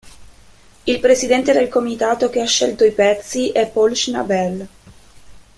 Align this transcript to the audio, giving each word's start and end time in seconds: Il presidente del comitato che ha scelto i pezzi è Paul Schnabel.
Il 0.85 0.99
presidente 0.99 1.53
del 1.53 1.67
comitato 1.69 2.31
che 2.31 2.41
ha 2.41 2.45
scelto 2.45 2.83
i 2.83 2.91
pezzi 2.91 3.51
è 3.51 3.69
Paul 3.69 3.95
Schnabel. 3.95 4.67